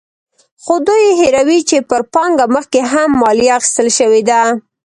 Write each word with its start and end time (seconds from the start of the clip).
خو 0.63 0.73
دوی 0.87 1.05
هېروي 1.19 1.59
چې 1.69 1.77
پر 1.89 2.01
پانګه 2.13 2.45
مخکې 2.55 2.79
هم 2.91 3.09
مالیه 3.21 3.53
اخیستل 3.59 3.87
شوې 3.97 4.21
ده. 4.29 4.41